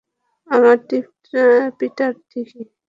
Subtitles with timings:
[0.47, 0.97] আমি
[1.77, 2.63] পিটার ঠিকই।